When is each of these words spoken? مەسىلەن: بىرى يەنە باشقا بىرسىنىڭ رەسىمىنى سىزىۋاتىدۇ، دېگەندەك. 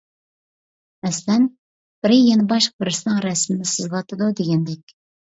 مەسىلەن: 1.07 1.43
بىرى 2.05 2.17
يەنە 2.29 2.45
باشقا 2.53 2.85
بىرسىنىڭ 2.85 3.21
رەسىمىنى 3.27 3.69
سىزىۋاتىدۇ، 3.73 4.31
دېگەندەك. 4.41 4.97